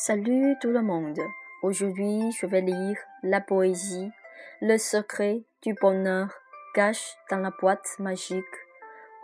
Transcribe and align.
Salut 0.00 0.54
tout 0.60 0.70
le 0.70 0.80
monde. 0.80 1.18
Aujourd'hui, 1.60 2.30
je 2.30 2.46
vais 2.46 2.60
lire 2.60 2.96
la 3.24 3.40
poésie 3.40 4.12
Le 4.60 4.78
secret 4.78 5.42
du 5.62 5.74
bonheur 5.74 6.28
cache 6.72 7.16
dans 7.28 7.38
la 7.38 7.50
boîte 7.50 7.98
magique 7.98 8.44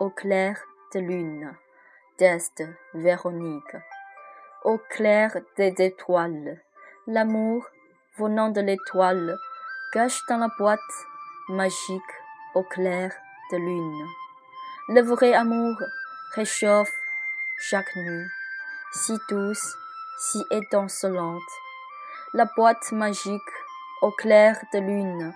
au 0.01 0.09
clair 0.09 0.59
de 0.93 0.99
lune 0.99 1.55
d'Est 2.19 2.61
Véronique. 2.93 3.77
Au 4.65 4.77
clair 4.89 5.37
des 5.55 5.73
étoiles, 5.79 6.61
l'amour 7.07 7.65
venant 8.17 8.49
de 8.49 8.59
l'étoile 8.59 9.37
cache 9.93 10.19
dans 10.27 10.39
la 10.39 10.49
boîte 10.59 10.79
magique 11.47 12.13
au 12.53 12.63
clair 12.63 13.13
de 13.53 13.57
lune. 13.57 14.05
Le 14.89 15.01
vrai 15.03 15.33
amour 15.33 15.77
réchauffe 16.33 16.91
chaque 17.61 17.95
nuit, 17.95 18.27
si 18.91 19.13
douce 19.29 19.77
si 20.17 20.43
étincelante. 20.51 21.41
La 22.33 22.45
boîte 22.55 22.91
magique 22.91 23.41
au 24.01 24.11
clair 24.11 24.59
de 24.73 24.79
lune 24.79 25.33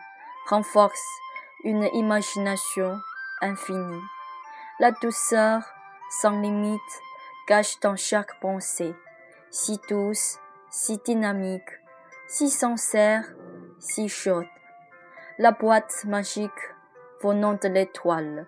renforce 0.47 1.05
une 1.63 1.83
imagination 1.93 2.99
infinie. 3.41 4.01
La 4.79 4.91
douceur 4.91 5.63
sans 6.21 6.39
limite 6.39 6.81
cache 7.47 7.79
dans 7.79 7.95
chaque 7.95 8.39
pensée, 8.39 8.95
si 9.49 9.79
douce, 9.89 10.39
si 10.69 10.97
dynamique, 10.99 11.69
si 12.27 12.49
sincère, 12.49 13.25
si 13.79 14.07
chaude. 14.07 14.47
La 15.37 15.51
boîte 15.51 16.05
magique 16.05 16.51
venant 17.21 17.53
de 17.53 17.67
l'étoile 17.67 18.47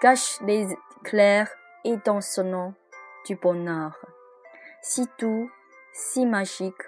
cache 0.00 0.40
les 0.42 0.68
clairs 1.04 1.50
étincelants 1.84 2.74
du 3.26 3.36
bonheur. 3.36 3.98
Si 4.82 5.08
doux, 5.18 5.50
si 5.92 6.26
magique, 6.26 6.82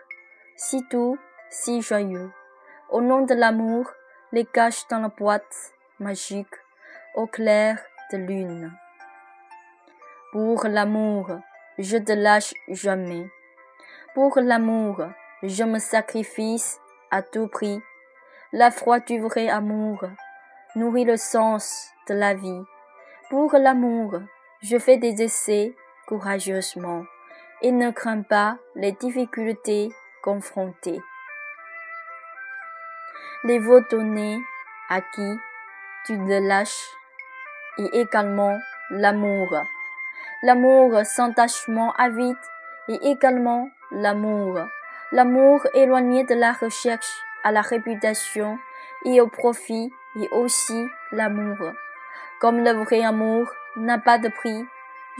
si 0.56 0.82
doux, 0.90 1.18
si 1.48 1.82
joyeux. 1.82 2.30
Au 2.90 3.00
nom 3.00 3.22
de 3.22 3.34
l'amour, 3.34 3.90
les 4.32 4.44
cache 4.44 4.86
dans 4.88 5.00
la 5.00 5.08
boîte 5.08 5.72
magique, 5.98 6.54
au 7.14 7.26
clair 7.26 7.78
de 8.12 8.18
lune. 8.18 8.72
Pour 10.32 10.64
l'amour, 10.66 11.28
je 11.78 11.96
te 11.96 12.12
lâche 12.12 12.54
jamais. 12.68 13.30
Pour 14.14 14.38
l'amour, 14.38 15.02
je 15.42 15.64
me 15.64 15.78
sacrifie 15.78 16.62
à 17.10 17.22
tout 17.22 17.48
prix. 17.48 17.80
La 18.52 18.70
foi 18.70 19.00
du 19.00 19.20
vrai 19.20 19.48
amour 19.48 20.04
nourrit 20.76 21.04
le 21.04 21.16
sens 21.16 21.90
de 22.08 22.14
la 22.14 22.34
vie. 22.34 22.62
Pour 23.28 23.52
l'amour, 23.52 24.20
je 24.62 24.78
fais 24.78 24.96
des 24.96 25.22
essais 25.22 25.74
courageusement 26.06 27.04
et 27.62 27.72
ne 27.72 27.90
crains 27.90 28.22
pas 28.22 28.56
les 28.74 28.92
difficultés 28.92 29.90
confrontées. 30.22 31.00
Les 33.44 33.58
veaux 33.58 33.80
à 34.88 35.00
qui 35.00 35.38
tu 36.06 36.16
le 36.16 36.46
lâches 36.46 36.88
et 37.78 38.00
également 38.00 38.58
l'amour. 38.90 39.48
L'amour 40.42 41.04
sans 41.04 41.32
tâchement 41.32 41.92
avide 41.92 42.36
et 42.88 42.98
également 43.10 43.68
l'amour. 43.90 44.58
L'amour 45.12 45.66
éloigné 45.74 46.24
de 46.24 46.34
la 46.34 46.52
recherche 46.52 47.12
à 47.44 47.52
la 47.52 47.60
réputation 47.60 48.58
et 49.04 49.20
au 49.20 49.28
profit 49.28 49.92
et 50.16 50.28
aussi 50.32 50.86
l'amour. 51.12 51.58
Comme 52.40 52.64
le 52.64 52.72
vrai 52.72 53.02
amour 53.04 53.50
n'a 53.76 53.98
pas 53.98 54.18
de 54.18 54.28
prix, 54.28 54.64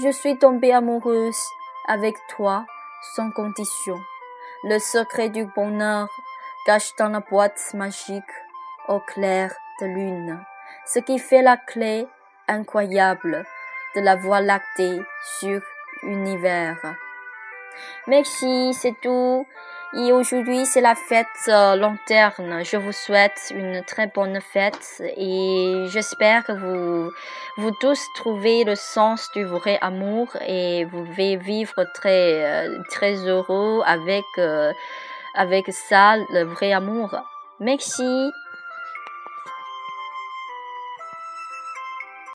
je 0.03 0.11
suis 0.11 0.39
tombée 0.39 0.73
amoureuse 0.73 1.43
avec 1.91 2.17
toi 2.29 2.67
sans 3.17 3.33
condition. 3.33 3.99
Le 4.63 4.79
secret 4.79 5.29
du 5.29 5.45
bonheur 5.45 6.09
cache 6.65 6.95
dans 6.97 7.09
la 7.09 7.19
boîte 7.19 7.75
magique 7.75 8.23
au 8.87 9.01
clair 9.01 9.53
de 9.81 9.87
lune, 9.87 10.41
ce 10.87 11.01
qui 11.01 11.19
fait 11.19 11.43
la 11.43 11.57
clé 11.57 12.07
incroyable 12.47 13.45
de 13.97 14.01
la 14.03 14.15
voie 14.15 14.41
lactée 14.41 15.03
sur 15.41 15.61
l'univers. 16.05 16.79
Merci, 18.07 18.73
c'est 18.73 18.95
tout. 19.03 19.47
Et 19.93 20.13
aujourd'hui, 20.13 20.67
c'est 20.67 20.81
la 20.81 20.95
fête 20.95 21.27
euh, 21.49 21.75
lanterne. 21.75 22.65
Je 22.65 22.77
vous 22.77 22.93
souhaite 22.93 23.53
une 23.53 23.83
très 23.85 24.07
bonne 24.07 24.41
fête 24.41 25.03
et 25.17 25.87
j'espère 25.89 26.45
que 26.45 26.53
vous, 26.53 27.11
vous 27.57 27.71
tous 27.81 28.01
trouvez 28.15 28.63
le 28.63 28.77
sens 28.77 29.29
du 29.35 29.43
vrai 29.43 29.79
amour 29.81 30.29
et 30.47 30.85
vous 30.85 31.05
allez 31.15 31.37
vivre 31.37 31.85
très, 31.93 32.69
euh, 32.69 32.79
très 32.89 33.17
heureux 33.27 33.83
avec, 33.85 34.25
euh, 34.39 34.73
avec 35.35 35.73
ça, 35.73 36.17
le 36.19 36.45
vrai 36.45 36.73
amour. 36.73 37.17
Merci. 37.59 38.31